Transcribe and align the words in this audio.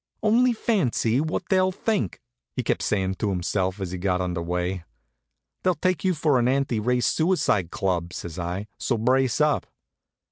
"Only 0.23 0.51
fancy 0.51 1.21
what 1.21 1.43
they'll 1.49 1.71
think!" 1.71 2.21
he 2.55 2.63
kept 2.63 2.81
sayin' 2.81 3.13
to 3.17 3.29
himself 3.29 3.79
as 3.79 3.91
we 3.91 3.99
got 3.99 4.19
under 4.19 4.41
way. 4.41 4.83
"They'll 5.61 5.75
take 5.75 6.03
you 6.03 6.15
for 6.15 6.39
an 6.39 6.47
anti 6.47 6.79
race 6.79 7.05
suicide 7.05 7.69
club," 7.69 8.11
says 8.11 8.39
I; 8.39 8.65
"so 8.79 8.97
brace 8.97 9.39
up." 9.39 9.67